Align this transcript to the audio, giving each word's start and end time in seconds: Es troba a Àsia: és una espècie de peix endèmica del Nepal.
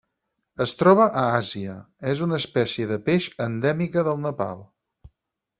Es 0.63 0.71
troba 0.79 1.05
a 1.23 1.25
Àsia: 1.41 1.75
és 2.13 2.25
una 2.29 2.41
espècie 2.45 2.89
de 2.93 2.99
peix 3.11 3.29
endèmica 3.49 4.09
del 4.09 4.21
Nepal. 4.27 4.69